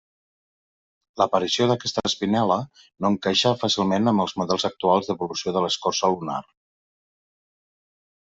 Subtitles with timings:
[1.21, 2.57] L'aparició d'aquesta espinel·la
[3.05, 6.41] no encaixa fàcilment amb els models actuals d'evolució de l'escorça lunar.